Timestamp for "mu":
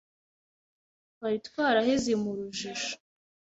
2.21-2.29